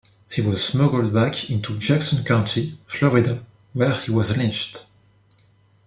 He 0.31 0.41
was 0.41 0.63
smuggled 0.65 1.13
back 1.13 1.51
into 1.51 1.77
Jackson 1.77 2.23
County, 2.23 2.79
Florida, 2.87 3.45
where 3.73 3.93
he 4.01 4.09
was 4.09 4.35
lynched. 4.35 4.87